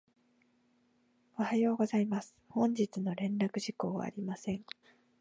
[1.37, 2.33] おはようございます。
[2.49, 4.65] 本日の連絡事項はありません。